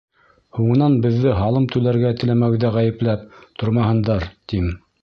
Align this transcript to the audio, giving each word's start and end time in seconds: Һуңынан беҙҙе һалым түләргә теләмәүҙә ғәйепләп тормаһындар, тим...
Һуңынан 0.59 0.95
беҙҙе 1.03 1.35
һалым 1.41 1.67
түләргә 1.75 2.15
теләмәүҙә 2.23 2.75
ғәйепләп 2.79 3.31
тормаһындар, 3.63 4.31
тим... 4.55 4.77